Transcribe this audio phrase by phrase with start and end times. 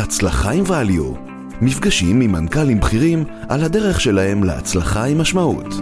[0.00, 1.30] הצלחה עם value.
[1.60, 5.74] מפגשים עם מנכ"לים בכירים על הדרך שלהם להצלחה עם משמעות.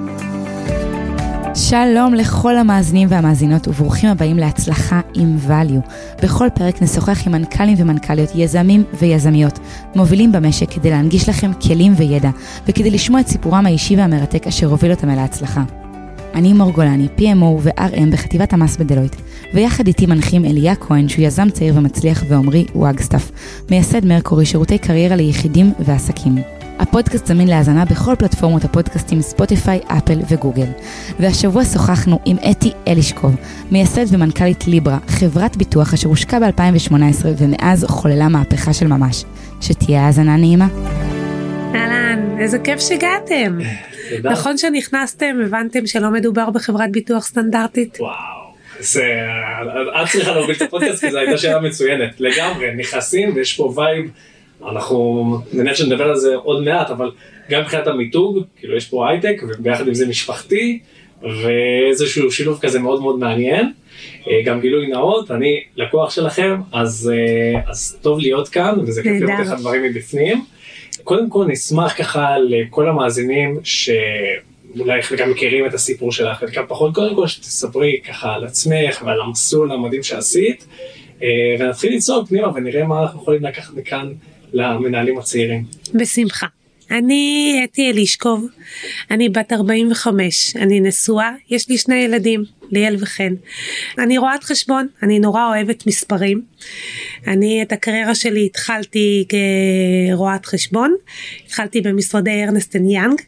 [1.54, 5.90] שלום לכל המאזינים והמאזינות וברוכים הבאים להצלחה עם value.
[6.22, 9.58] בכל פרק נשוחח עם מנכ"לים ומנכ"ליות, יזמים ויזמיות,
[9.94, 12.30] מובילים במשק כדי להנגיש לכם כלים וידע,
[12.66, 15.62] וכדי לשמוע את סיפורם האישי והמרתק אשר הוביל אותם אל ההצלחה.
[16.38, 19.16] אני מור גולני, PMO ו-RM בחטיבת המס בדלויט,
[19.54, 23.30] ויחד איתי מנחים אליה כהן שהוא יזם צעיר ומצליח ועמרי וואגסטאפ,
[23.70, 26.36] מייסד מרקורי שירותי קריירה ליחידים ועסקים.
[26.78, 30.68] הפודקאסט זמין להאזנה בכל פלטפורמות הפודקאסטים ספוטיפיי, אפל וגוגל.
[31.20, 33.34] והשבוע שוחחנו עם אתי אלישקוב,
[33.70, 39.24] מייסד ומנכ"לית ליברה, חברת ביטוח אשר הושקה ב-2018 ומאז חוללה מהפכה של ממש.
[39.60, 40.66] שתהיה האזנה נעימה.
[41.74, 43.58] אהלן, איזה כיף שהגעתם.
[44.10, 44.30] תודה.
[44.30, 48.00] נכון שנכנסתם, הבנתם שלא מדובר בחברת ביטוח סטנדרטית?
[48.00, 48.48] וואו.
[48.80, 49.04] זה,
[50.02, 54.10] את צריכה להוביל את הפודקאסט כי זו הייתה שאלה מצוינת לגמרי נכנסים ויש פה vibe
[54.70, 57.10] אנחנו נניח שנדבר על זה עוד מעט אבל
[57.50, 60.78] גם מבחינת המיתוג כאילו יש פה הייטק וביחד עם זה משפחתי
[61.22, 63.72] ואיזשהו שילוב כזה מאוד מאוד מעניין.
[64.28, 69.22] אה, גם גילוי נאות אני לקוח שלכם אז, אה, אז טוב להיות כאן וזה כיף
[69.22, 69.40] לראות.
[69.40, 70.44] איך הדברים מבפנים.
[71.04, 77.14] קודם כל נשמח ככה לכל המאזינים שאולי חלקם מכירים את הסיפור שלך, חלקם פחות, קודם
[77.14, 80.66] כל שתספרי ככה על עצמך ועל המסלול המדהים שעשית,
[81.22, 84.12] אה, ונתחיל לצעוק פנימה ונראה מה אנחנו יכולים לקחת מכאן
[84.52, 85.64] למנהלים הצעירים.
[85.94, 86.46] בשמחה.
[86.90, 88.46] אני אתי אלישקוב,
[89.10, 93.34] אני בת 45, אני נשואה, יש לי שני ילדים, ליאל וחן.
[93.98, 96.42] אני רואת חשבון, אני נורא אוהבת מספרים.
[97.26, 100.94] אני את הקריירה שלי התחלתי כרואת חשבון,
[101.46, 103.20] התחלתי במשרדי ארנסטן יאנג,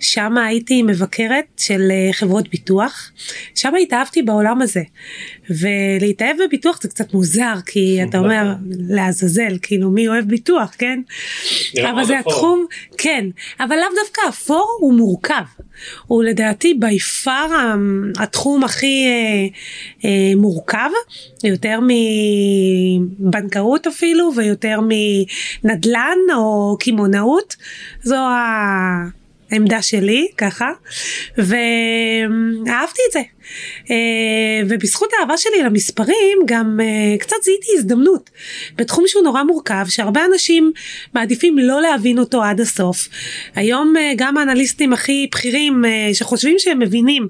[0.00, 3.10] שם הייתי מבקרת של אה, חברות ביטוח,
[3.54, 4.82] שם התאהבתי בעולם הזה.
[5.60, 8.52] ולהתאהב בביטוח זה קצת מוזר, כי אתה אומר
[8.88, 11.00] לעזאזל, כאילו מי אוהב ביטוח, כן?
[11.90, 12.32] אבל זה אפור.
[12.32, 12.66] התחום,
[12.98, 13.26] כן,
[13.60, 15.44] אבל לאו דווקא אפור הוא מורכב.
[16.06, 17.74] הוא לדעתי בי פאר
[18.18, 19.46] התחום הכי אה,
[20.04, 20.90] אה, מורכב,
[21.44, 21.78] יותר
[23.20, 24.80] מבנקאות אפילו ויותר
[25.64, 27.56] מנדל"ן או קמעונאות.
[28.02, 28.16] זו
[29.52, 30.70] העמדה שלי ככה
[31.38, 33.20] ואהבתי את זה
[33.90, 33.96] אה,
[34.68, 38.30] ובזכות האהבה שלי למספרים גם אה, קצת זיהיתי הזדמנות
[38.76, 40.72] בתחום שהוא נורא מורכב שהרבה אנשים
[41.14, 43.08] מעדיפים לא להבין אותו עד הסוף.
[43.54, 47.28] היום אה, גם האנליסטים הכי בכירים שחושבים שהם מבינים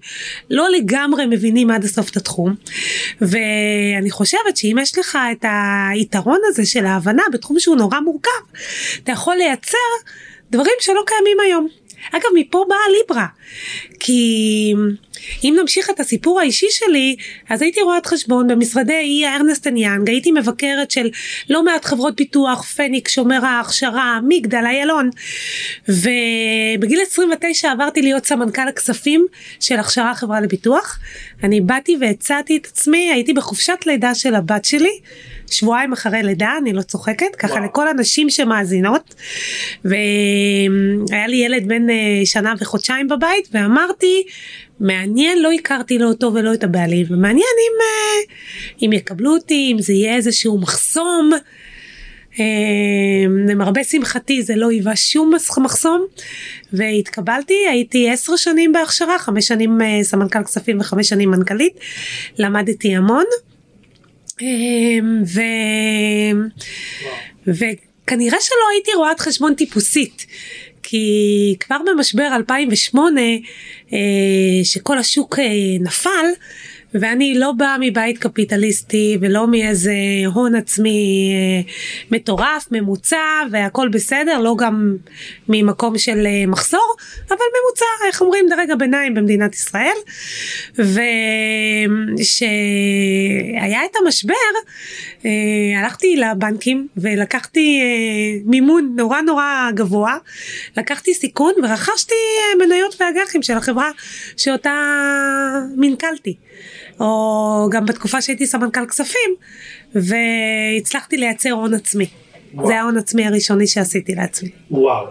[0.50, 2.54] לא לגמרי מבינים עד הסוף את התחום
[3.20, 5.44] ואני חושבת שאם יש לך את
[5.90, 8.30] היתרון הזה של ההבנה בתחום שהוא נורא מורכב
[9.02, 9.78] אתה יכול לייצר
[10.50, 11.81] דברים שלא קיימים היום.
[12.10, 13.26] אגב מפה באה ליברה.
[14.00, 14.74] כי
[15.44, 17.16] אם נמשיך את הסיפור האישי שלי
[17.48, 20.08] אז הייתי רואת חשבון במשרדי אי ארנסטן יאנג.
[20.08, 21.10] הייתי מבקרת של
[21.50, 25.10] לא מעט חברות ביטוח פניק שומר ההכשרה מגדל איילון.
[25.88, 29.26] ובגיל 29 עברתי להיות סמנכ"ל הכספים
[29.60, 30.98] של הכשרה חברה לביטוח
[31.44, 35.00] אני באתי והצעתי את עצמי הייתי בחופשת לידה של הבת שלי
[35.52, 37.64] שבועיים אחרי לידה אני לא צוחקת ככה וואו.
[37.64, 39.14] לכל הנשים שמאזינות
[39.84, 44.22] והיה לי ילד בן אה, שנה וחודשיים בבית ואמרתי
[44.80, 48.34] מעניין לא הכרתי לא אותו ולא את הבעלים ומעניין אם, אה,
[48.82, 51.30] אם יקבלו אותי אם זה יהיה איזשהו מחסום.
[52.40, 52.44] אה,
[53.48, 56.06] למרבה שמחתי זה לא היווה שום מחסום
[56.72, 61.74] והתקבלתי הייתי עשר שנים בהכשרה חמש שנים סמנכ"ל כספים וחמש שנים מנכ"לית
[62.38, 63.24] למדתי המון.
[64.42, 65.41] אמ, ו...
[67.47, 70.26] וכנראה שלא הייתי רואת חשבון טיפוסית.
[70.82, 73.20] כי כבר במשבר 2008
[73.92, 73.98] אה,
[74.64, 75.44] שכל השוק אה,
[75.81, 76.26] נפל
[76.94, 79.94] ואני לא באה מבית קפיטליסטי ולא מאיזה
[80.34, 81.60] הון עצמי אה,
[82.10, 84.97] מטורף ממוצע והכל בסדר לא גם
[85.48, 86.97] ממקום של אה, מחסור
[87.28, 89.97] אבל ממוצע איך אומרים דרג הביניים במדינת ישראל
[90.78, 91.04] ושהיה
[93.84, 94.34] את המשבר
[95.25, 95.31] אה,
[95.82, 97.81] הלכתי לבנקים ולקחתי
[98.44, 100.16] מימון נורא נורא גבוה
[100.76, 102.14] לקחתי סיכון ורכשתי
[102.58, 103.90] מניות ואג"חים של החברה
[104.37, 104.72] שאותה
[105.76, 106.37] מנכלתי.
[107.00, 109.30] או גם בתקופה שהייתי סמנכ"ל כספים
[109.94, 112.06] והצלחתי לייצר הון עצמי.
[112.54, 112.66] וואו.
[112.66, 114.48] זה ההון עצמי הראשוני שעשיתי לעצמי.
[114.70, 115.06] וואו,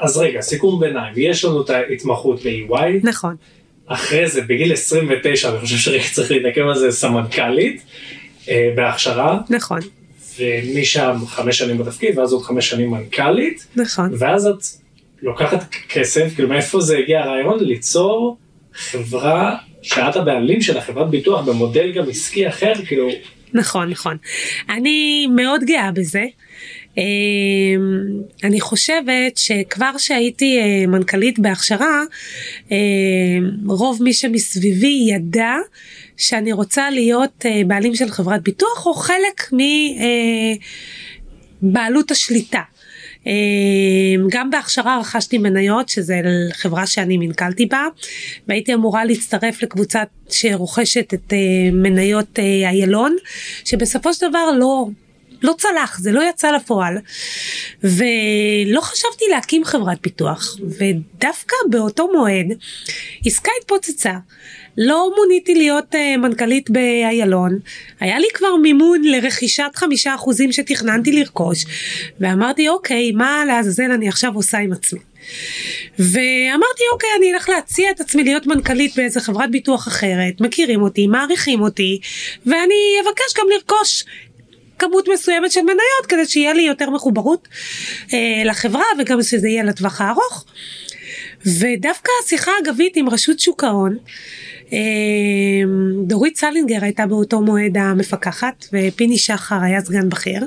[0.00, 3.36] אז רגע, סיכום ביניים, יש לנו את ההתמחות ב-EY, נכון.
[3.86, 7.82] אחרי זה בגיל 29, אני חושב שרגע צריך להתעכב על זה סמנכ"לית,
[8.48, 9.80] אה, בהכשרה, נכון.
[10.38, 14.10] ומשם חמש שנים בתפקיד, ואז עוד חמש שנים מנכ"לית, נכון.
[14.18, 14.64] ואז את
[15.22, 18.36] לוקחת כסף, כאילו מאיפה זה הגיע הרעיון ליצור
[18.74, 23.08] חברה שאת הבעלים של החברת ביטוח במודל גם עסקי אחר, כאילו,
[23.54, 24.16] נכון נכון
[24.68, 26.24] אני מאוד גאה בזה.
[28.44, 32.02] אני חושבת שכבר שהייתי אה, מנכ"לית בהכשרה,
[32.72, 32.76] אה,
[33.66, 35.54] רוב מי שמסביבי ידע
[36.16, 39.50] שאני רוצה להיות אה, בעלים של חברת ביטוח או חלק
[41.62, 42.62] מבעלות השליטה.
[44.28, 46.20] גם בהכשרה רכשתי מניות שזה
[46.52, 47.86] חברה שאני מנכ"לתי בה
[48.48, 51.32] והייתי אמורה להצטרף לקבוצה שרוכשת את
[51.72, 53.16] מניות איילון
[53.64, 54.86] שבסופו של דבר לא
[55.42, 56.98] לא צלח, זה לא יצא לפועל.
[57.82, 62.46] ולא חשבתי להקים חברת ביטוח, ודווקא באותו מועד
[63.26, 64.12] עסקה התפוצצה.
[64.80, 67.58] לא מוניתי להיות uh, מנכ"לית באיילון,
[68.00, 71.64] היה לי כבר מימון לרכישת חמישה אחוזים שתכננתי לרכוש,
[72.20, 75.00] ואמרתי אוקיי, מה לעזאזל אני עכשיו עושה עם עצמי.
[75.98, 81.06] ואמרתי אוקיי אני אלך להציע את עצמי להיות מנכ"לית באיזה חברת ביטוח אחרת מכירים אותי
[81.06, 82.00] מעריכים אותי
[82.46, 84.04] ואני אבקש גם לרכוש
[84.78, 87.48] כמות מסוימת של מניות כדי שיהיה לי יותר מחוברות
[88.12, 90.44] אה, לחברה וגם שזה יהיה לטווח הארוך.
[91.46, 93.98] ודווקא השיחה אגבית עם רשות שוק ההון,
[96.04, 100.46] דורית סלינגר הייתה באותו מועד המפקחת ופיני שחר היה סגן בכיר,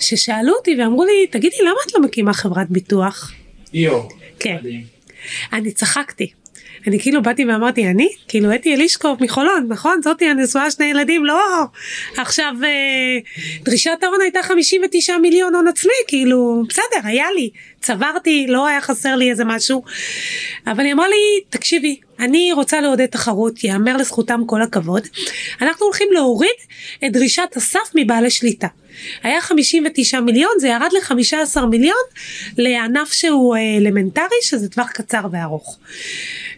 [0.00, 3.32] ששאלו אותי ואמרו לי תגידי למה את לא מקימה חברת ביטוח?
[3.72, 4.08] יואו.
[4.38, 4.56] כן.
[5.52, 6.32] אני צחקתי.
[6.86, 11.42] אני כאילו באתי ואמרתי אני כאילו אתי אלישקוב מחולון נכון זאתי הנשואה שני ילדים לא
[12.16, 13.18] עכשיו אה,
[13.62, 17.50] דרישת ההון הייתה 59 מיליון הון עצמי כאילו בסדר היה לי
[17.80, 19.82] צברתי לא היה חסר לי איזה משהו
[20.66, 25.02] אבל היא אמרה לי תקשיבי אני רוצה לעודד תחרות יאמר לזכותם כל הכבוד
[25.62, 26.56] אנחנו הולכים להוריד
[27.06, 28.68] את דרישת הסף מבעלי שליטה
[29.22, 32.02] היה 59 מיליון זה ירד ל-15 מיליון
[32.58, 35.78] לענף שהוא אה, אלמנטרי שזה טווח קצר וארוך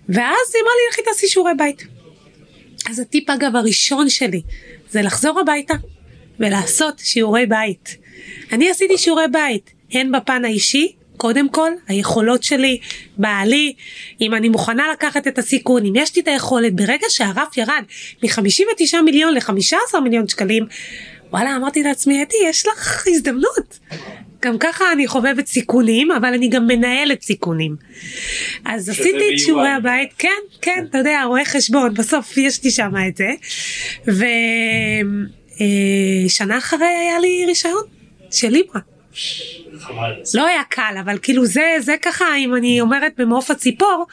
[0.08, 1.86] ואז היא אמרה לי לכי תעשי שיעורי בית.
[2.90, 4.42] אז הטיפ אגב הראשון שלי
[4.90, 5.74] זה לחזור הביתה
[6.40, 7.96] ולעשות שיעורי בית.
[8.52, 12.78] אני עשיתי שיעורי בית הן בפן האישי קודם כל היכולות שלי
[13.16, 13.72] בעלי
[14.20, 17.82] אם אני מוכנה לקחת את הסיכון אם יש לי את היכולת ברגע שהרף ירד
[18.22, 20.66] מ-59 מיליון ל-15 מיליון שקלים
[21.30, 23.78] וואלה אמרתי לעצמי אתי יש לך הזדמנות
[24.42, 27.76] גם ככה אני חובבת סיכונים אבל אני גם מנהלת סיכונים.
[28.64, 30.28] אז עשיתי את שיעורי הבית כן
[30.62, 33.30] כן אתה יודע רואה חשבון בסוף יש לי שם את זה.
[36.26, 37.82] ושנה אה, אחרי היה לי רישיון
[38.30, 38.80] של ליברה.
[40.34, 44.06] לא היה קל אבל כאילו זה זה ככה אם אני אומרת במעוף הציפור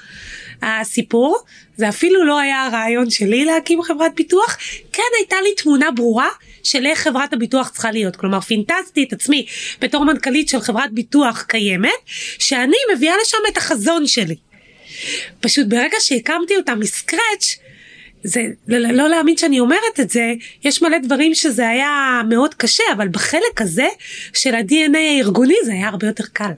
[0.61, 1.37] הסיפור
[1.77, 4.57] זה אפילו לא היה הרעיון שלי להקים חברת ביטוח
[4.93, 6.29] כן הייתה לי תמונה ברורה
[6.63, 9.45] של איך חברת הביטוח צריכה להיות כלומר פינטזתי את עצמי
[9.81, 11.89] בתור מנכ"לית של חברת ביטוח קיימת
[12.39, 14.35] שאני מביאה לשם את החזון שלי.
[15.39, 17.59] פשוט ברגע שהקמתי אותה מסקרץ'
[18.25, 20.33] זה לא, לא, לא להאמין שאני אומרת את זה
[20.63, 23.87] יש מלא דברים שזה היה מאוד קשה אבל בחלק הזה
[24.33, 26.51] של ה-DNA הארגוני זה היה הרבה יותר קל.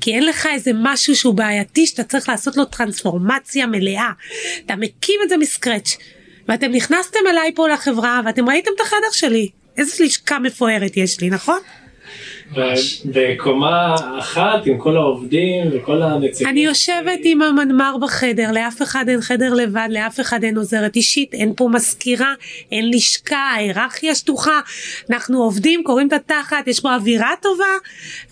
[0.00, 4.10] כי אין לך איזה משהו שהוא בעייתי שאתה צריך לעשות לו טרנספורמציה מלאה.
[4.66, 5.96] אתה מקים את זה מסקרץ'
[6.48, 11.30] ואתם נכנסתם אליי פה לחברה ואתם ראיתם את החדר שלי איזה לשכה מפוארת יש לי
[11.30, 11.58] נכון?
[13.04, 16.48] בקומה אחת עם כל העובדים וכל הנציגים.
[16.48, 21.34] אני יושבת עם המנמ"ר בחדר, לאף אחד אין חדר לבד, לאף אחד אין עוזרת אישית,
[21.34, 22.34] אין פה מזכירה,
[22.72, 24.60] אין לשכה, ההיררכיה שטוחה,
[25.10, 27.64] אנחנו עובדים, קוראים את התחת, יש פה אווירה טובה,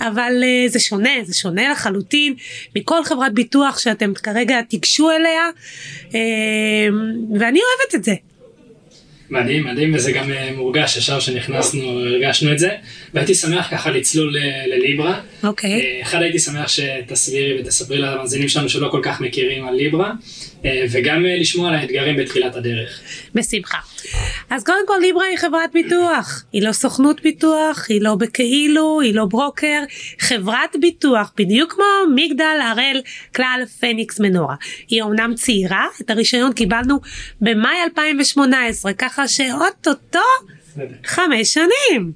[0.01, 2.35] אבל uh, זה שונה, זה שונה לחלוטין
[2.77, 5.49] מכל חברת ביטוח שאתם כרגע תיגשו אליה,
[6.09, 6.15] uh,
[7.39, 8.28] ואני אוהבת את זה.
[9.31, 12.71] מדהים, מדהים, וזה גם אה, מורגש, ישר שנכנסנו, הרגשנו את זה,
[13.15, 15.21] והייתי שמח ככה לצלול לליברה.
[15.43, 15.71] אוקיי.
[15.71, 15.85] Okay.
[15.85, 20.13] אה, אחד הייתי שמח שתסבירי ותספרי למאזינים שלנו שלא כל כך מכירים על ליברה,
[20.65, 23.01] אה, וגם לשמוע על האתגרים בתחילת הדרך.
[23.35, 23.79] בשמחה.
[24.51, 29.15] אז קודם כל ליברה היא חברת ביטוח, היא לא סוכנות ביטוח, היא לא בכאילו, היא
[29.15, 29.83] לא ברוקר,
[30.19, 33.01] חברת ביטוח, בדיוק כמו מגדל, הראל,
[33.35, 34.55] כלל, פניקס, מנורה.
[34.89, 37.01] היא אומנם צעירה, את הרישיון קיבלנו
[37.41, 40.19] במאי 2018, ככה שאו-טו-טו
[41.05, 42.13] חמש שנים.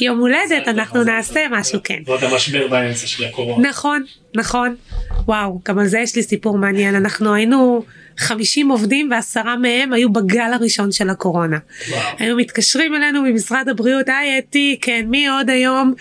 [0.00, 2.02] יום הולדת אנחנו נעשה משהו כן.
[2.06, 3.68] ועוד המשבר באמצע של הקורונה.
[3.68, 4.04] נכון,
[4.36, 4.76] נכון.
[5.24, 6.94] וואו, גם על זה יש לי סיפור מעניין.
[6.94, 7.84] אנחנו היינו
[8.18, 11.58] 50 עובדים ועשרה מהם היו בגל הראשון של הקורונה.
[11.88, 12.00] וואו.
[12.18, 15.94] היו מתקשרים אלינו ממשרד הבריאות, היי אתי, כן, מי עוד היום?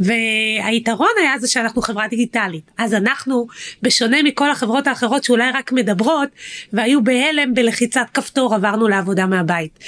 [0.00, 2.70] והיתרון היה זה שאנחנו חברה דיגיטלית.
[2.78, 3.46] אז אנחנו,
[3.82, 6.28] בשונה מכל החברות האחרות שאולי רק מדברות,
[6.72, 9.78] והיו בהלם בלחיצת כפתור עברנו לעבודה מהבית.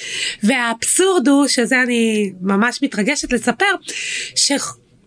[0.43, 3.75] והאבסורד הוא, שזה אני ממש מתרגשת לספר,
[4.37, 4.53] ש...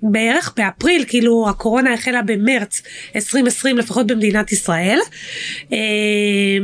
[0.01, 2.81] בערך באפריל כאילו הקורונה החלה במרץ
[3.15, 4.99] 2020 לפחות במדינת ישראל
[5.73, 5.77] אה,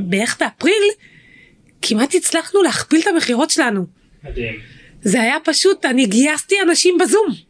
[0.01, 0.84] בערך באפריל
[1.82, 3.86] כמעט הצלחנו להכפיל את המכירות שלנו.
[4.24, 4.60] מדהים.
[5.01, 7.48] זה היה פשוט אני גייסתי אנשים בזום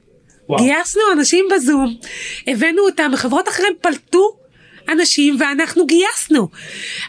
[0.50, 0.64] וואו.
[0.64, 1.98] גייסנו אנשים בזום,
[2.48, 4.38] הבאנו אותם, וחברות אחרים פלטו
[4.90, 6.48] אנשים ואנחנו גייסנו.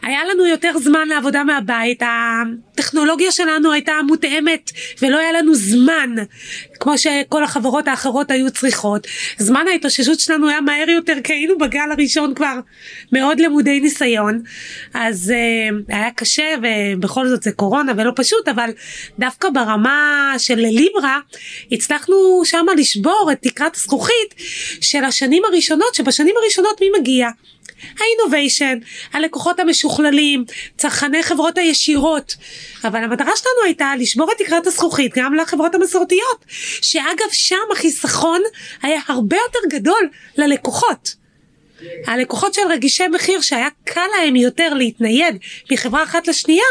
[0.03, 2.03] היה לנו יותר זמן לעבודה מהבית,
[2.79, 4.71] הטכנולוגיה שלנו הייתה מותאמת
[5.03, 6.15] ולא היה לנו זמן,
[6.81, 9.07] כמו שכל החברות האחרות היו צריכות.
[9.39, 12.55] זמן ההתאוששות שלנו היה מהר יותר, כי היינו בגל הראשון כבר
[13.13, 14.41] מאוד למודי ניסיון,
[14.95, 18.71] אז uh, היה קשה ובכל זאת זה קורונה ולא פשוט, אבל
[19.19, 21.19] דווקא ברמה של ליברה
[21.73, 24.35] הצלחנו שמה לשבור את תקרת הזכוכית
[24.81, 27.29] של השנים הראשונות, שבשנים הראשונות מי מגיע?
[28.01, 28.79] האינוביישן,
[29.13, 30.45] הלקוחות המשוכללים,
[30.77, 32.37] צרכני חברות הישירות.
[32.85, 36.45] אבל המטרה שלנו הייתה לשבור את תקרת הזכוכית גם לחברות המסורתיות,
[36.83, 38.41] שאגב שם החיסכון
[38.83, 41.19] היה הרבה יותר גדול ללקוחות.
[42.07, 45.39] הלקוחות של רגישי מחיר שהיה קל להם יותר להתנייד
[45.73, 46.65] מחברה אחת לשנייה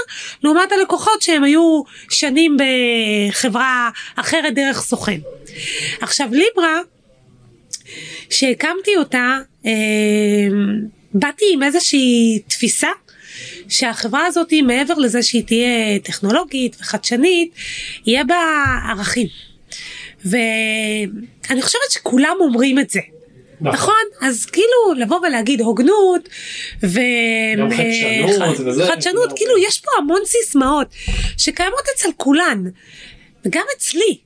[0.44, 5.20] לעומת הלקוחות שהם היו שנים בחברה אחרת דרך סוכן.
[6.02, 6.80] עכשיו ליברה
[8.30, 9.72] שהקמתי אותה אה,
[11.20, 12.88] באתי עם איזושהי תפיסה
[13.70, 17.52] שהחברה הזאת מעבר לזה שהיא תהיה טכנולוגית וחדשנית
[18.06, 18.36] יהיה בה
[18.90, 19.28] ערכים.
[20.26, 23.00] ואני חושבת שכולם אומרים את זה.
[23.62, 23.74] נכון.
[23.74, 24.28] נכון?
[24.28, 26.30] אז כאילו לבוא ולהגיד הוגנות
[26.84, 27.00] ו...
[27.58, 30.88] גם חדשנות ח- וזה, חדשנות כאילו, כאילו יש פה המון סיסמאות
[31.38, 32.64] שקיימות אצל כולן
[33.46, 34.18] וגם אצלי.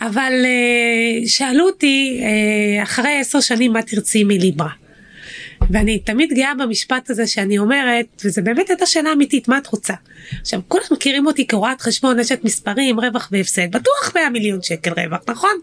[0.00, 4.68] אבל אה, שאלו אותי אה, אחרי עשר שנים מה תרצי מליברה.
[5.70, 9.94] ואני תמיד גאה במשפט הזה שאני אומרת, וזה באמת הייתה שאלה אמיתית, מה את רוצה?
[10.40, 15.20] עכשיו, כולם מכירים אותי כרואת חשבון, אשת מספרים, רווח והפסד, בטוח 100 מיליון שקל רווח,
[15.28, 15.54] נכון?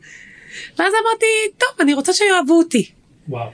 [0.80, 1.26] ואז אמרתי,
[1.58, 2.92] טוב, אני רוצה שיאהבו אותי.
[3.30, 3.50] וואו.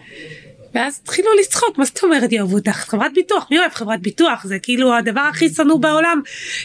[0.73, 2.71] ואז התחילו לצחוק, מה זאת אומרת יאהבו אותך?
[2.71, 4.45] חברת ביטוח, מי אוהב חברת ביטוח?
[4.45, 6.21] זה כאילו הדבר הכי שנוא בעולם,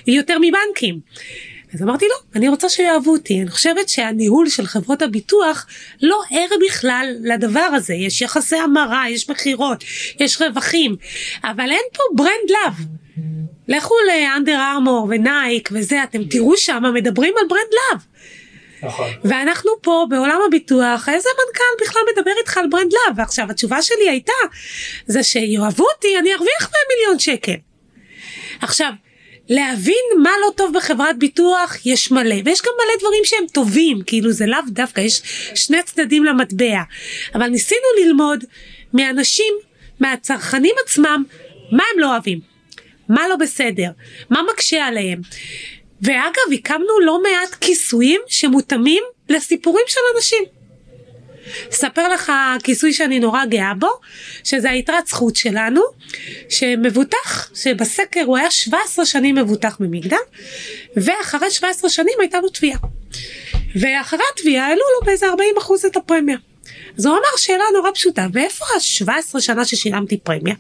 [0.07, 1.01] יותר מבנקים.
[1.75, 3.43] אז אמרתי לא, אני רוצה שיאהבו אותי.
[3.43, 5.67] אני חושבת שהניהול של חברות הביטוח
[6.03, 7.95] לא ער בכלל לדבר הזה.
[7.95, 9.85] יש יחסי המרה, יש מכירות,
[10.21, 10.97] יש רווחים,
[11.45, 12.75] אבל אין פה brand love.
[13.69, 18.03] לכו ל Under Armour ו Nike וזה, אתם תראו שם מדברים על brand love.
[18.83, 19.11] נכון.
[19.25, 23.19] ואנחנו פה בעולם הביטוח, איזה מנכ"ל בכלל מדבר איתך על brand love?
[23.19, 24.33] ועכשיו התשובה שלי הייתה,
[25.07, 27.57] זה שיאהבו אותי, אני ארוויח 100 מיליון שקל.
[28.61, 28.93] עכשיו,
[29.53, 34.33] להבין מה לא טוב בחברת ביטוח יש מלא, ויש גם מלא דברים שהם טובים, כאילו
[34.33, 35.23] זה לאו דווקא, יש
[35.55, 36.83] שני צדדים למטבע.
[37.35, 38.45] אבל ניסינו ללמוד
[38.95, 39.55] מאנשים,
[40.01, 41.25] מהצרכנים עצמם,
[41.73, 42.41] מה הם לא אוהבים,
[43.09, 43.91] מה לא בסדר,
[44.31, 45.21] מה מקשה עליהם.
[46.03, 50.62] ואגב, הקמנו לא מעט כיסויים שמותאמים לסיפורים של אנשים.
[51.73, 52.33] אספר לך
[52.65, 53.91] כיסוי שאני נורא גאה בו,
[54.45, 55.83] שזה היתרת זכות שלנו,
[56.49, 60.17] שמבוטח, שבסקר הוא היה 17 שנים מבוטח במגדל,
[60.97, 62.79] ואחרי 17 שנים הייתה לו תביעה.
[63.77, 66.37] ואחרי התביעה העלו לו באיזה 40 אחוז את הפרמיה.
[66.99, 70.55] אז הוא אמר שאלה נורא פשוטה, ואיפה ה-17 שנה ששילמתי פרמיה?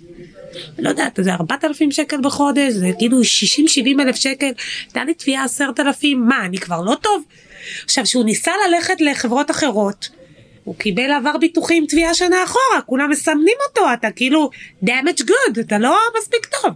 [0.78, 4.50] לא יודעת, זה 4,000 שקל בחודש, זה כאילו 60-70 אלף שקל,
[4.84, 7.24] הייתה לי תביעה 10,000, מה, אני כבר לא טוב?
[7.84, 10.08] עכשיו, שהוא ניסה ללכת לחברות אחרות,
[10.64, 14.50] הוא קיבל עבר ביטוחי עם תביעה שנה אחורה, כולם מסמנים אותו, אתה כאילו
[14.84, 16.70] damage good, אתה לא מספיק טוב.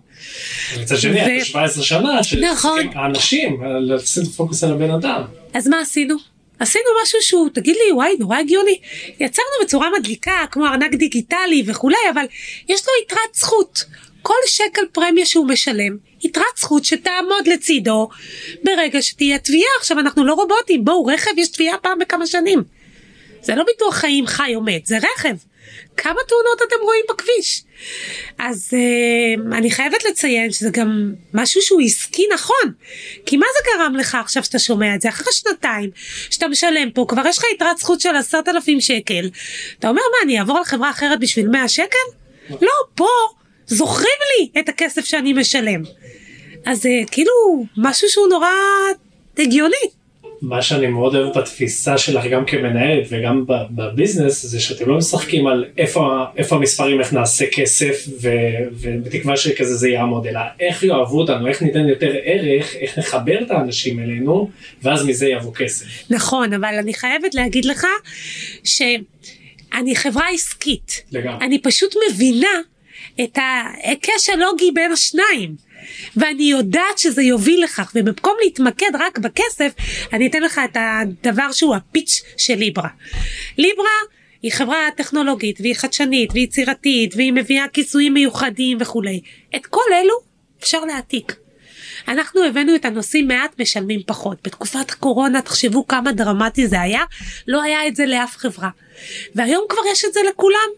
[0.82, 2.20] מצד שני, ו- אתה 17 שנה,
[2.52, 2.80] נכון.
[2.94, 5.22] האנשים, לשים פוקוס על הבן אדם.
[5.54, 6.16] אז מה עשינו?
[6.58, 8.78] עשינו משהו שהוא, תגיד לי, וואי, נורא הגיוני.
[9.20, 12.24] יצרנו בצורה מדליקה, כמו ארנק דיגיטלי וכולי, אבל
[12.68, 13.84] יש לו יתרת זכות.
[14.22, 18.08] כל שקל פרמיה שהוא משלם, יתרת זכות שתעמוד לצידו
[18.64, 19.70] ברגע שתהיה תביעה.
[19.80, 22.62] עכשיו, אנחנו לא רובוטים, בואו, רכב יש תביעה פעם בכמה שנים.
[23.46, 25.36] זה לא ביטוח חיים חי או מת, זה רכב.
[25.96, 27.62] כמה תאונות אתם רואים בכביש?
[28.38, 32.72] אז uh, אני חייבת לציין שזה גם משהו שהוא עסקי נכון.
[33.26, 35.08] כי מה זה גרם לך עכשיו שאתה שומע את זה?
[35.08, 35.90] אחרי שנתיים
[36.30, 39.30] שאתה משלם פה, כבר יש לך יתרת זכות של עשרת אלפים שקל.
[39.78, 42.06] אתה אומר מה, אני אעבור לחברה אחרת בשביל 100 שקל?
[42.50, 43.08] לא, פה
[43.66, 45.82] זוכרים לי את הכסף שאני משלם.
[46.66, 48.50] אז זה כאילו משהו שהוא נורא
[49.38, 49.95] הגיוני.
[50.42, 55.64] מה שאני מאוד אוהב בתפיסה שלך גם כמנהלת וגם בביזנס זה שאתם לא משחקים על
[55.78, 58.28] איפה, איפה המספרים איך נעשה כסף ו,
[58.72, 63.50] ובתקווה שכזה זה יעמוד אלא איך יאהבו אותנו איך ניתן יותר ערך איך נחבר את
[63.50, 64.50] האנשים אלינו
[64.82, 65.86] ואז מזה יבוא כסף.
[66.10, 67.86] נכון, אבל אני חייבת להגיד לך
[68.64, 71.02] שאני חברה עסקית.
[71.12, 71.46] לגמרי.
[71.46, 72.48] אני פשוט מבינה
[73.20, 75.56] את ההיקש הלוגי בין השניים.
[76.16, 79.72] ואני יודעת שזה יוביל לכך, ובמקום להתמקד רק בכסף,
[80.12, 82.88] אני אתן לך את הדבר שהוא הפיץ' של ליברה.
[83.58, 83.96] ליברה
[84.42, 89.20] היא חברה טכנולוגית, והיא חדשנית, והיא יצירתית, והיא מביאה כיסויים מיוחדים וכולי.
[89.56, 90.14] את כל אלו
[90.60, 91.36] אפשר להעתיק.
[92.08, 94.38] אנחנו הבאנו את הנושאים מעט משלמים פחות.
[94.44, 97.02] בתקופת הקורונה תחשבו כמה דרמטי זה היה,
[97.48, 98.68] לא היה את זה לאף חברה.
[99.34, 100.68] והיום כבר יש את זה לכולם.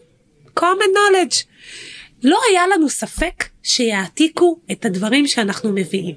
[0.59, 1.48] common knowledge.
[2.23, 6.15] לא היה לנו ספק שיעתיקו את הדברים שאנחנו מביאים.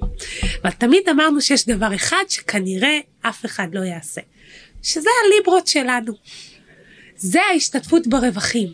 [0.61, 4.21] אבל תמיד אמרנו שיש דבר אחד שכנראה אף אחד לא יעשה.
[4.83, 6.13] שזה הליברות שלנו.
[7.15, 8.69] זה ההשתתפות ברווחים.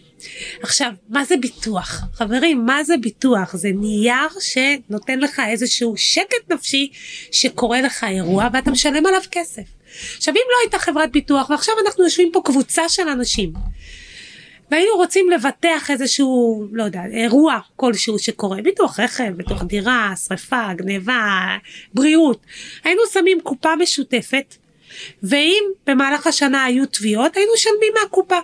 [0.61, 2.01] עכשיו, מה זה ביטוח?
[2.13, 3.55] חברים, מה זה ביטוח?
[3.55, 6.91] זה נייר שנותן לך איזשהו שקט נפשי
[7.31, 9.63] שקורה לך אירוע ואתה משלם עליו כסף.
[10.17, 13.53] עכשיו, אם לא הייתה חברת ביטוח ועכשיו אנחנו יושבים פה קבוצה של אנשים
[14.71, 21.47] והיינו רוצים לבטח איזשהו, לא יודע, אירוע כלשהו שקורה, ביטוח רכב, ביטוח דירה, שרפה, גניבה,
[21.93, 22.45] בריאות,
[22.83, 24.55] היינו שמים קופה משותפת
[25.23, 28.39] ואם במהלך השנה היו תביעות היינו משלמים מהקופה.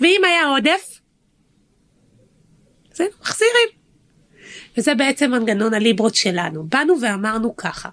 [0.00, 1.00] ואם היה עודף,
[2.92, 3.78] זה מחזירים.
[4.76, 6.64] וזה בעצם מנגנון הליברות שלנו.
[6.66, 7.88] באנו ואמרנו ככה,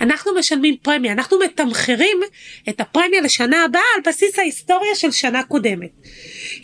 [0.00, 2.20] אנחנו משלמים פרמיה, אנחנו מתמחרים
[2.68, 5.90] את הפרמיה לשנה הבאה על בסיס ההיסטוריה של שנה קודמת.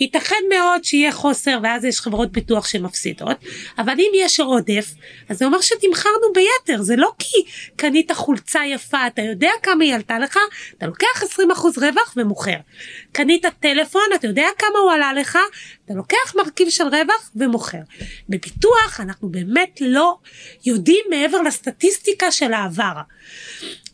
[0.00, 3.36] ייתכן מאוד שיהיה חוסר ואז יש חברות ביטוח שמפסידות,
[3.78, 4.94] אבל אם יש עודף,
[5.28, 7.44] אז זה אומר שתמחרנו ביתר, זה לא כי
[7.76, 10.38] קנית חולצה יפה, אתה יודע כמה היא עלתה לך,
[10.78, 11.36] אתה לוקח 20%
[11.76, 12.56] רווח ומוכר.
[13.12, 15.38] קנית טלפון, אתה יודע כמה הוא עלה לך,
[15.84, 17.78] אתה לוקח מרכיב של רווח ומוכר.
[18.28, 20.16] בביטוח אנחנו באמת לא
[20.66, 22.92] יודעים מעבר לסטטיסטיקה של העבר.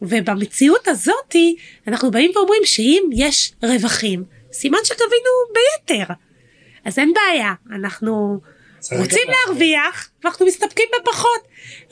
[0.03, 4.25] ובמציאות הזאתי אנחנו באים ואומרים שאם יש רווחים,
[4.57, 6.15] סימן שתבינו ביתר.
[6.85, 8.41] אז אין בעיה, אנחנו
[8.93, 11.41] רוצים להרוויח ואנחנו מסתפקים בפחות.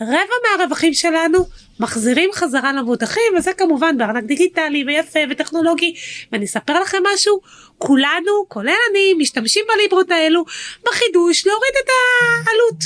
[0.01, 1.39] רבע מהרווחים שלנו
[1.81, 5.95] מחזירים חזרה למבוטחים וזה כמובן בארנק דיגיטלי ויפה וטכנולוגי
[6.33, 7.41] ואני אספר לכם משהו
[7.79, 10.45] כולנו כולל אני משתמשים בליברות האלו
[10.85, 11.89] בחידוש להוריד את
[12.47, 12.85] העלות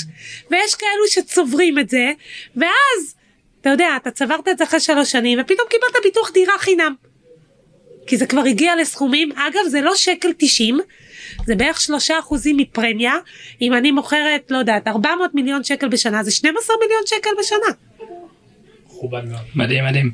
[0.51, 2.11] ויש כאלו שצוברים את זה
[2.55, 3.15] ואז
[3.61, 7.08] אתה יודע אתה צברת את זה אחרי שלוש שנים ופתאום קיבלת ביטוח דירה חינם.
[8.09, 10.79] כי זה כבר הגיע לסכומים אגב זה לא שקל 90
[11.45, 13.13] זה בערך שלושה אחוזים מפרמיה
[13.61, 17.75] אם אני מוכרת לא יודעת 400 מיליון שקל בשנה זה 12 מיליון שקל בשנה.
[18.85, 19.41] מכובד מאוד.
[19.55, 20.11] מדהים מדהים.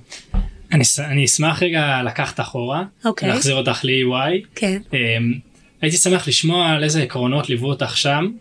[0.71, 3.29] אני, אני אשמח רגע לקחת אחורה, אוקיי.
[3.29, 3.33] okay.
[3.33, 4.45] להחזיר אותך ל-EY.
[4.55, 4.77] כן.
[4.91, 4.95] Um,
[5.81, 8.31] הייתי שמח לשמוע על איזה עקרונות ליוו אותך שם,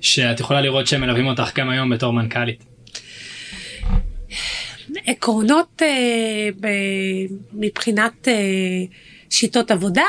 [0.00, 2.64] שאת יכולה לראות שהם מלווים אותך גם היום בתור מנכ"לית.
[5.06, 6.68] עקרונות אה, ב,
[7.52, 8.34] מבחינת אה,
[9.30, 10.04] שיטות עבודה.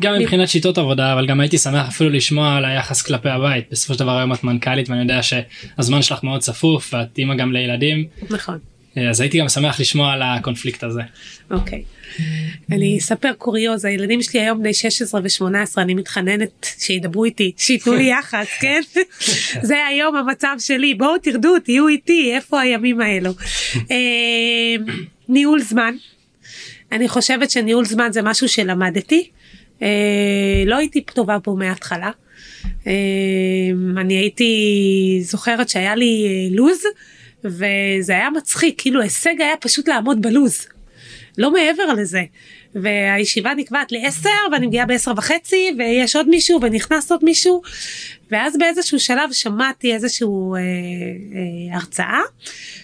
[0.00, 3.94] גם מבחינת שיטות עבודה אבל גם הייתי שמח אפילו לשמוע על היחס כלפי הבית בסופו
[3.94, 8.06] של דבר היום את מנכ"לית ואני יודע שהזמן שלך מאוד צפוף ואת אימא גם לילדים
[8.30, 8.58] נכון.
[8.96, 11.00] אז הייתי גם שמח לשמוע על הקונפליקט הזה.
[11.50, 11.82] אוקיי.
[12.72, 18.10] אני אספר קוריוז הילדים שלי היום בני 16 ו18 אני מתחננת שידברו איתי שייתנו לי
[18.10, 18.80] יחס כן
[19.62, 23.30] זה היום המצב שלי בואו תרדו תהיו איתי איפה הימים האלו.
[23.90, 23.96] אה,
[25.28, 25.94] ניהול זמן.
[26.92, 29.28] אני חושבת שניהול זמן זה משהו שלמדתי.
[29.82, 32.10] אה, לא הייתי טובה בו מההתחלה.
[32.86, 32.92] אה,
[33.96, 36.82] אני הייתי זוכרת שהיה לי אה, לוז
[37.44, 40.66] וזה היה מצחיק כאילו הישג היה פשוט לעמוד בלוז.
[41.38, 42.22] לא מעבר לזה.
[42.74, 47.62] והישיבה נקבעת לעשר ואני מגיעה בעשר וחצי ויש עוד מישהו ונכנס עוד מישהו
[48.30, 52.20] ואז באיזשהו שלב שמעתי איזשהו אה, אה, הרצאה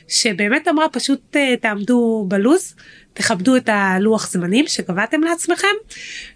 [0.08, 2.74] שבאמת אמרה פשוט אה, תעמדו בלוז
[3.14, 5.76] תכבדו את הלוח זמנים שקבעתם לעצמכם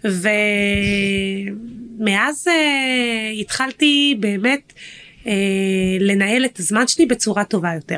[0.03, 0.27] ומאז
[2.47, 4.73] אה, התחלתי באמת
[5.27, 5.33] אה,
[5.99, 7.97] לנהל את הזמן שלי בצורה טובה יותר.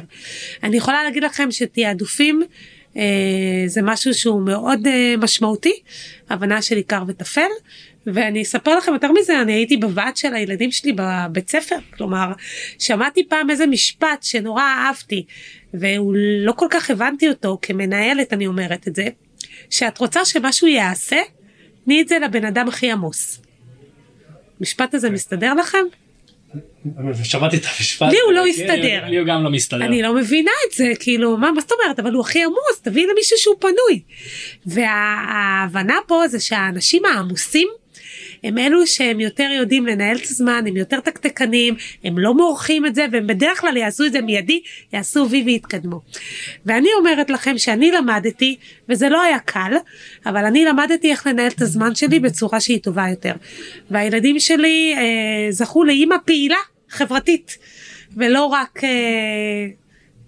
[0.64, 2.44] אני יכולה להגיד לכם שתעדופים
[2.98, 5.74] אה, זה משהו שהוא מאוד אה, משמעותי
[6.30, 7.50] הבנה של עיקר וטפל
[8.08, 12.32] ואני אספר לכם יותר מזה אני הייתי בוועד של הילדים שלי בבית ספר כלומר
[12.80, 15.26] שמעתי פעם איזה משפט שנורא אהבתי
[15.74, 19.08] ולא כל כך הבנתי אותו כמנהלת אני אומרת את זה
[19.70, 21.18] שאת רוצה שמשהו יעשה
[21.86, 23.42] תני את זה לבן אדם הכי עמוס.
[24.62, 25.86] משפט הזה מסתדר לכם?
[27.24, 28.12] שמעתי את המשפט.
[28.12, 29.06] לי הוא לא הסתדר.
[29.08, 29.86] לי הוא גם לא מסתדר.
[29.86, 33.08] אני לא מבינה את זה, כאילו, מה, מה זאת אומרת, אבל הוא הכי עמוס, תביא
[33.08, 34.02] למישהו שהוא פנוי.
[34.66, 37.68] וההבנה פה זה שהאנשים העמוסים,
[38.44, 42.96] הם אלו שהם יותר יודעים לנהל את הזמן, הם יותר תקתקנים, הם לא מורחים את
[42.96, 44.62] זה, והם בדרך כלל יעשו את זה מיידי,
[44.94, 46.02] יעשו וי ויתקדמו.
[46.66, 48.56] ואני אומרת לכם שאני למדתי,
[48.90, 49.74] וזה לא היה קל,
[50.26, 53.34] אבל אני למדתי איך לנהל את הזמן שלי בצורה שהיא טובה יותר.
[53.92, 56.58] והילדים שלי אה, זכו לאימא פעילה
[56.90, 57.58] חברתית,
[58.18, 58.90] ולא רק אה,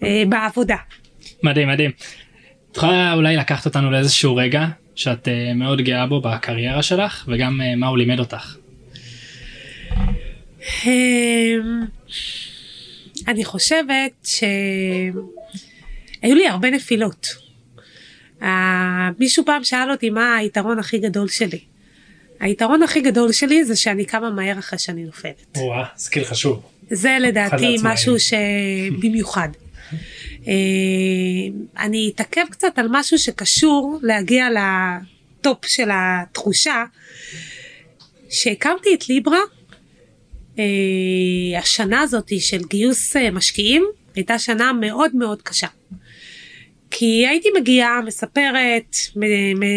[0.04, 0.78] אה, בעבודה.
[1.44, 1.92] מדהים מדהים.
[2.72, 4.66] את יכולה אולי לקחת אותנו לאיזשהו רגע
[4.96, 8.56] שאת uh, מאוד גאה בו בקריירה שלך וגם uh, מה הוא לימד אותך.
[10.86, 11.82] אמ,
[13.28, 15.16] אני חושבת שהיו
[16.36, 17.28] לי הרבה נפילות.
[19.20, 21.60] מישהו פעם שאל אותי מה היתרון הכי גדול שלי.
[22.40, 25.58] היתרון הכי גדול שלי זה שאני קמה מהר אחרי שאני נופלת.
[25.58, 26.62] וואה, skill חשוב.
[26.90, 29.50] זה לדעתי משהו שבמיוחד.
[29.92, 30.48] אה,
[31.78, 36.84] אני אתעכב קצת על משהו שקשור להגיע ל top של התחושה.
[38.30, 39.40] שהקמתי את ליברה,
[40.56, 40.60] אה,
[41.58, 45.68] השנה הזאת של גיוס אה, משקיעים הייתה שנה מאוד מאוד קשה.
[46.92, 48.96] כי הייתי מגיעה, מספרת,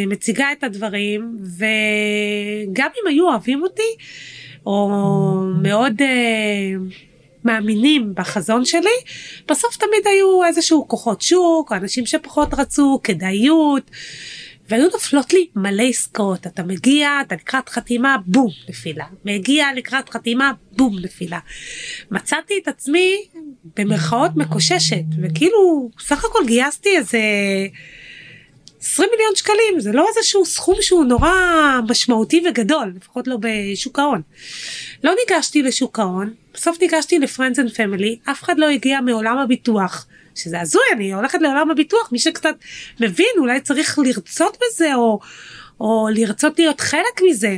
[0.09, 3.97] מציגה את הדברים, וגם אם היו אוהבים אותי,
[4.67, 4.91] או
[5.63, 6.03] מאוד
[7.49, 8.99] מאמינים בחזון שלי,
[9.49, 13.91] בסוף תמיד היו איזשהו כוחות שוק, או אנשים שפחות רצו, כדאיות.
[14.69, 19.05] והיו נופלות לי מלא עסקאות, אתה מגיע, אתה לקראת חתימה, בום, נפילה.
[19.25, 21.39] מגיע לקראת חתימה, בום, נפילה.
[22.11, 23.17] מצאתי את עצמי
[23.77, 27.19] במרכאות מקוששת, וכאילו, סך הכל גייסתי איזה
[28.81, 31.31] 20 מיליון שקלים, זה לא איזשהו סכום שהוא נורא
[31.89, 34.23] משמעותי וגדול, לפחות לא בשוק ההון.
[35.05, 39.39] לא ניגשתי לשוק ההון, בסוף ניגשתי ל friends and family, אף אחד לא הגיע מעולם
[39.39, 40.07] הביטוח.
[40.35, 42.55] שזה הזוי, אני הולכת לעולם הביטוח, מי שקצת
[43.01, 45.21] מבין אולי צריך לרצות בזה או,
[45.81, 47.57] או לרצות להיות חלק מזה.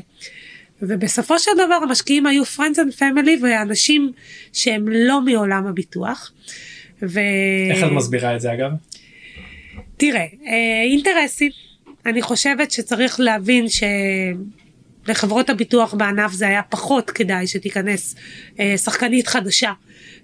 [0.82, 4.12] ובסופו של דבר המשקיעים היו friends and family ואנשים
[4.52, 6.32] שהם לא מעולם הביטוח.
[7.02, 7.20] ו...
[7.70, 8.70] איך את מסבירה את זה אגב?
[9.96, 11.50] תראה, אה, אינטרסים.
[12.06, 13.66] אני חושבת שצריך להבין
[15.06, 18.14] שלחברות הביטוח בענף זה היה פחות כדאי שתיכנס
[18.60, 19.72] אה, שחקנית חדשה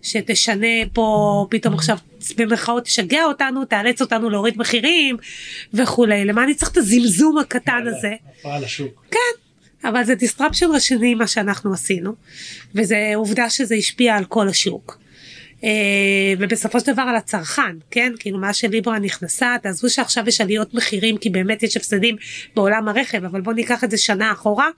[0.03, 1.99] שתשנה פה פתאום עכשיו
[2.37, 5.17] במרכאות תשגע אותנו תאלץ אותנו להוריד מחירים
[5.75, 8.13] וכולי למה אני צריך את הזמזום הקטן הזה.
[9.11, 9.19] כן.
[9.89, 12.15] אבל זה disruption רשני מה שאנחנו עשינו
[12.75, 14.99] וזה עובדה שזה השפיע על כל השוק.
[15.61, 15.67] Uh,
[16.39, 21.19] ובסופו של דבר על הצרכן כן כאילו מה שליברה נכנסה תעזבו שעכשיו יש עליות מחירים
[21.19, 22.17] כי באמת יש הפסדים
[22.57, 24.69] בעולם הרכב אבל בוא ניקח את זה שנה אחורה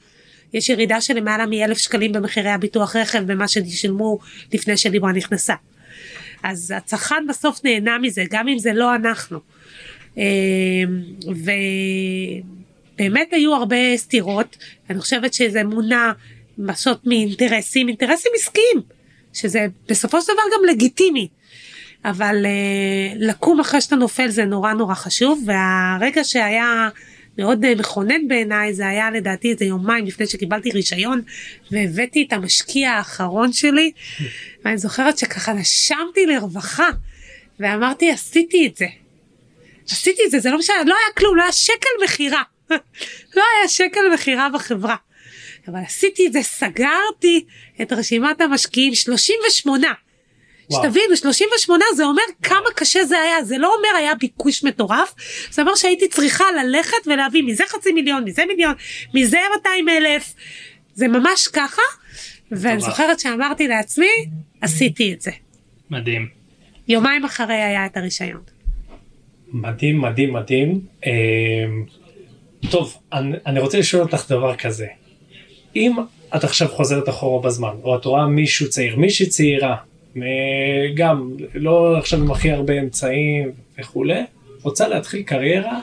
[0.53, 4.19] יש ירידה של למעלה מאלף שקלים במחירי הביטוח רכב במה ששילמו
[4.53, 5.55] לפני שליברה נכנסה.
[6.43, 9.39] אז הצרכן בסוף נהנה מזה גם אם זה לא אנחנו.
[10.17, 10.23] אמ,
[12.97, 14.57] ובאמת היו הרבה סתירות
[14.91, 16.13] אני חושבת שזה מונע
[16.59, 18.98] משות מאינטרסים אינטרסים עסקיים
[19.33, 21.29] שזה בסופו של דבר גם לגיטימי.
[22.05, 26.89] אבל uh, לקום אחרי שאתה נופל זה נורא נורא חשוב והרגע שהיה
[27.39, 31.23] מאוד אה, מכונן בעיניי זה היה לדעתי איזה יומיים לפני שקיבלתי רישיון
[31.71, 33.93] והבאתי את המשקיע האחרון שלי
[34.65, 36.89] ואני זוכרת שככה נשמתי לרווחה
[37.61, 38.87] ואמרתי עשיתי את זה.
[39.91, 42.43] עשיתי את זה זה לא משנה לא היה כלום לא היה שקל מכירה
[43.37, 44.97] לא היה שקל מכירה בחברה.
[45.69, 47.45] אבל עשיתי את זה סגרתי
[47.83, 49.93] את רשימת המשקיעים 38
[50.73, 55.15] שתבינו 38 זה אומר כמה קשה זה היה זה לא אומר היה ביקוש מטורף
[55.51, 58.75] זה אומר שהייתי צריכה ללכת ולהביא מזה חצי מיליון מזה מיליון
[59.15, 60.35] מזה 200 אלף
[60.95, 61.83] זה ממש ככה
[62.51, 64.07] ואני זוכרת שאמרתי לעצמי
[64.61, 65.31] עשיתי את זה.
[65.91, 66.29] מדהים.
[66.89, 68.41] יומיים אחרי היה את הרישיון.
[69.53, 70.81] מדהים מדהים מדהים.
[71.07, 71.11] אה,
[72.71, 74.87] טוב אני, אני רוצה לשאול אותך דבר כזה.
[75.79, 75.97] אם
[76.37, 79.77] את עכשיו חוזרת אחורה בזמן או את רואה מישהו צעיר מישהי צעירה
[80.95, 84.23] גם לא עכשיו עם הכי הרבה אמצעים וכולי,
[84.63, 85.81] רוצה להתחיל קריירה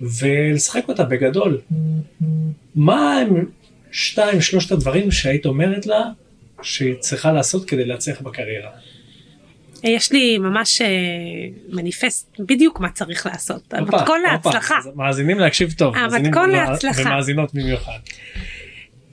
[0.00, 1.60] ולשחק אותה בגדול.
[2.74, 3.44] מה הם
[3.90, 6.02] שתיים שלושת הדברים שהיית אומרת לה
[6.62, 8.70] שהיא צריכה לעשות כדי להצליח בקריירה?
[9.84, 10.86] יש לי ממש אה,
[11.68, 13.74] מניפסט בדיוק מה צריך לעשות.
[13.74, 14.78] המתכון להצלחה.
[14.94, 15.96] מאזינים להקשיב טוב.
[15.96, 17.02] המתכון להצלחה.
[17.02, 17.98] ומאזינות במיוחד.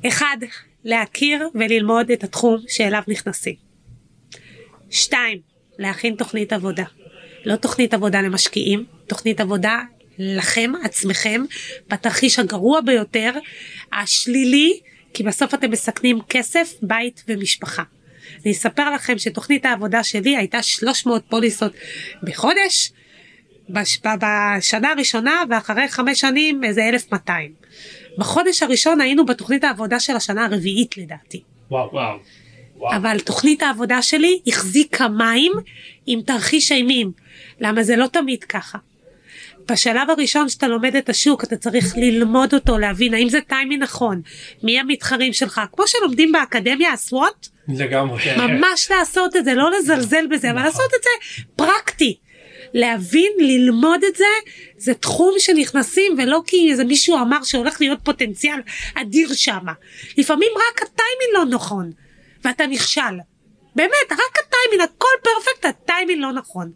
[0.08, 0.38] אחד,
[0.84, 3.56] להכיר וללמוד את התחום שאליו נכנסים.
[4.90, 5.40] שתיים,
[5.80, 6.84] להכין תוכנית עבודה.
[7.46, 9.80] לא תוכנית עבודה למשקיעים, תוכנית עבודה
[10.20, 11.44] לכם עצמכם
[11.88, 13.32] בתרחיש הגרוע ביותר,
[13.94, 14.80] השלילי,
[15.14, 17.84] כי בסוף אתם מסכנים כסף, בית ומשפחה.
[18.44, 21.74] אני אספר לכם שתוכנית העבודה שלי הייתה 300 פוליסות
[22.24, 22.92] בחודש,
[23.70, 24.00] בש...
[24.58, 27.63] בשנה הראשונה ואחרי חמש שנים איזה 1200.
[28.18, 31.42] בחודש הראשון היינו בתוכנית העבודה של השנה הרביעית לדעתי.
[31.72, 32.18] וואו וואו.
[32.96, 35.52] אבל תוכנית העבודה שלי החזיקה מים
[36.06, 37.12] עם תרחיש אימים.
[37.60, 38.78] למה זה לא תמיד ככה.
[39.72, 44.22] בשלב הראשון שאתה לומד את השוק אתה צריך ללמוד אותו להבין האם זה טיימי נכון
[44.64, 50.52] מי המתחרים שלך כמו שלומדים באקדמיה הסוואט לגמרי ממש לעשות את זה לא לזלזל בזה
[50.52, 52.18] אבל לעשות את זה פרקטי
[52.74, 54.26] להבין ללמוד את זה
[54.78, 58.60] זה תחום שנכנסים ולא כי איזה מישהו אמר שהולך להיות פוטנציאל
[58.96, 59.74] אדיר שמה
[60.18, 61.92] לפעמים רק הטיימינג לא נכון
[62.44, 63.02] ואתה נכשל.
[63.76, 66.72] באמת, רק הטיימינג, הכל פרפקט, הטיימינג לא נכון.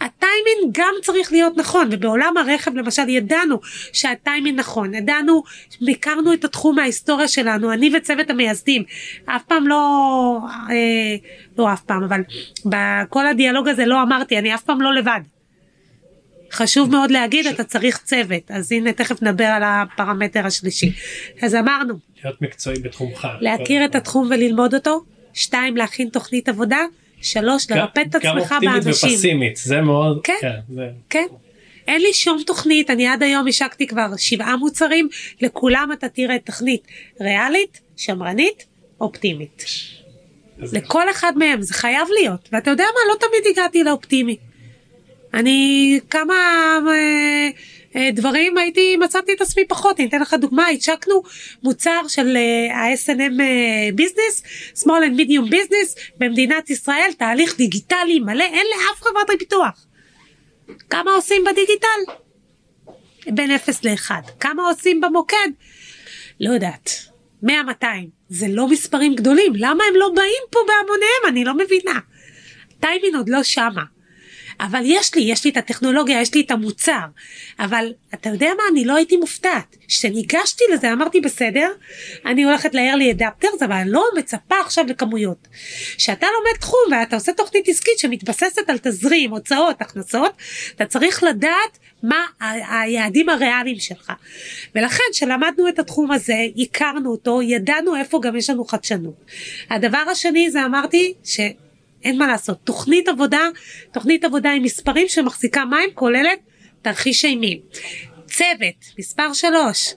[0.00, 3.60] הטיימינג גם צריך להיות נכון, ובעולם הרכב למשל ידענו
[3.92, 5.42] שהטיימינג נכון, ידענו,
[5.88, 8.84] הכרנו את התחום מההיסטוריה שלנו, אני וצוות המייסדים,
[9.24, 10.38] אף פעם לא,
[10.70, 11.16] אה,
[11.58, 12.20] לא אף פעם, אבל
[12.64, 15.20] בכל הדיאלוג הזה לא אמרתי, אני אף פעם לא לבד.
[16.52, 20.92] חשוב מאוד להגיד, אתה צריך צוות, אז הנה תכף נדבר על הפרמטר השלישי.
[21.42, 23.28] אז אמרנו, להיות מקצועי בתחומך.
[23.40, 26.80] להכיר את התחום וללמוד אותו, שתיים, להכין תוכנית עבודה,
[27.22, 29.10] שלוש, לרפא את גם עצמך אופטימית באנשים.
[29.10, 30.34] ופסימית, זה מאוד, כן.
[30.74, 31.26] זה- כן.
[31.88, 35.08] אין לי שום תוכנית, אני עד היום השקתי כבר שבעה מוצרים,
[35.40, 36.82] לכולם אתה תראה תוכנית
[37.20, 38.66] ריאלית, שמרנית,
[39.00, 39.64] אופטימית.
[40.58, 44.36] לכל אחד מהם זה חייב להיות, ואתה יודע מה, לא תמיד הגעתי לאופטימי.
[45.34, 46.34] אני כמה
[46.88, 47.48] אה,
[48.12, 51.22] דברים הייתי, מצאתי את עצמי פחות, אני אתן לך דוגמה, השקנו
[51.62, 52.86] מוצר של אה,
[53.40, 54.42] אה, ביזנס,
[54.74, 59.86] small and medium business במדינת ישראל, תהליך דיגיטלי מלא, אין לאף חברת ביטוח.
[60.90, 62.12] כמה עושים בדיגיטל?
[63.26, 64.10] בין 0 ל-1.
[64.40, 65.48] כמה עושים במוקד?
[66.40, 66.90] לא יודעת.
[67.44, 67.48] 100-200.
[68.28, 69.52] זה לא מספרים גדולים.
[69.56, 71.22] למה הם לא באים פה בהמוניהם?
[71.28, 72.00] אני לא מבינה.
[72.80, 73.82] טיימין עוד לא שמה.
[74.60, 77.06] אבל יש לי, יש לי את הטכנולוגיה, יש לי את המוצר.
[77.58, 79.76] אבל אתה יודע מה, אני לא הייתי מופתעת.
[79.88, 81.68] כשניגשתי לזה אמרתי בסדר,
[82.26, 85.48] אני הולכת ל-early adapters, אבל אני לא מצפה עכשיו לכמויות.
[85.96, 90.32] כשאתה לומד תחום ואתה עושה תוכנית עסקית שמתבססת על תזרים, הוצאות, הכנסות,
[90.76, 92.24] אתה צריך לדעת מה
[92.70, 94.12] היעדים הריאליים שלך.
[94.74, 99.24] ולכן כשלמדנו את התחום הזה, הכרנו אותו, ידענו איפה גם יש לנו חדשנות.
[99.70, 101.40] הדבר השני זה אמרתי ש...
[102.04, 103.48] אין מה לעשות, תוכנית עבודה,
[103.92, 106.38] תוכנית עבודה עם מספרים שמחזיקה מים כוללת
[106.82, 107.58] תרחיש אימים.
[108.26, 109.94] צוות, מספר שלוש.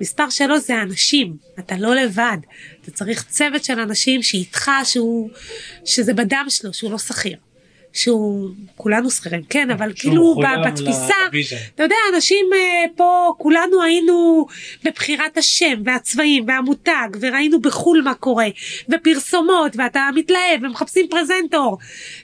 [0.00, 2.36] מספר שלוש זה אנשים, אתה לא לבד,
[2.80, 5.30] אתה צריך צוות של אנשים שאיתך, שהוא,
[5.84, 7.36] שזה בדם שלו, שהוא לא שכיר.
[7.94, 10.34] שהוא, כולנו שכירים, כן, אבל כאילו
[10.66, 11.14] בתפיסה.
[11.74, 14.46] אתה יודע, אנשים אה, פה, כולנו היינו
[14.84, 18.46] בבחירת השם והצבעים והמותג, וראינו בחו"ל מה קורה,
[18.88, 21.78] ופרסומות, ואתה מתלהב, ומחפשים פרזנטור,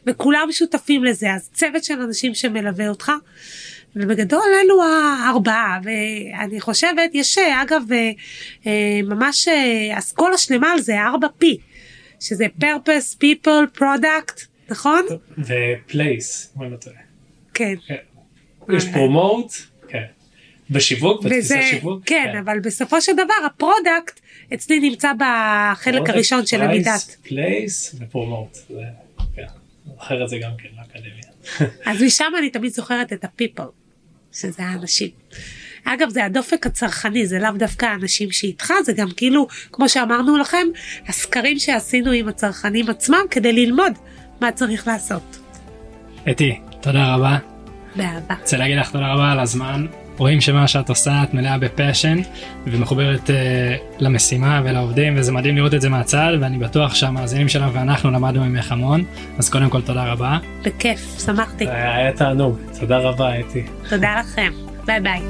[0.07, 3.13] וכולם שותפים לזה, אז צוות של אנשים שמלווה אותך.
[3.97, 7.83] ובגדול אלו הארבעה ואני חושבת יש אה, אגב
[8.67, 9.49] אה, ממש
[9.99, 11.47] אסכולה שלמה על זה 4P
[12.21, 15.07] שזה purpose people product נכון?
[15.39, 16.97] ו-place, אם אני לא טועה.
[17.55, 17.75] כן.
[17.87, 17.97] כן.
[18.77, 19.53] יש פרומוט,
[19.89, 20.05] כן.
[20.71, 22.03] בשיווק, בתפיסה שיווק.
[22.07, 24.21] כן, אבל בסופו של דבר הפרודקט
[24.55, 27.17] אצלי נמצא בחלק Product, הראשון של למידת.
[27.25, 28.59] place ופרומוט.
[29.35, 29.45] כן.
[30.25, 31.31] את זה גם כן לאקדמיה.
[31.93, 33.71] אז משם אני תמיד זוכרת את ה-people,
[34.33, 35.09] שזה האנשים.
[35.85, 40.67] אגב זה הדופק הצרכני זה לאו דווקא האנשים שאיתך זה גם כאילו כמו שאמרנו לכם
[41.09, 43.93] הסקרים שעשינו עם הצרכנים עצמם כדי ללמוד
[44.41, 45.39] מה צריך לעשות.
[46.31, 47.39] אתי, תודה רבה.
[47.97, 48.35] באהבה.
[48.41, 49.87] רוצה להגיד לך תודה רבה על הזמן.
[50.21, 52.19] רואים שמה שאת עושה את מלאה בפאשן
[52.67, 53.33] ומחוברת uh,
[53.99, 58.73] למשימה ולעובדים וזה מדהים לראות את זה מהצד ואני בטוח שהמאזינים שלנו ואנחנו למדנו ממך
[58.73, 59.05] המון
[59.39, 60.39] אז קודם כל תודה רבה.
[60.65, 61.69] בכיף שמחתי.
[61.69, 62.59] היה תענוג.
[62.81, 63.63] תודה רבה, אתי.
[63.89, 64.53] תודה לכם.
[64.87, 65.21] ביי ביי.